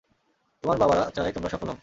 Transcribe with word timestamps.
তোমার 0.63 0.77
বাবারা 0.77 1.03
চায় 1.15 1.31
তোমরা 1.31 1.49
সফল 1.49 1.67
হও। 1.69 1.77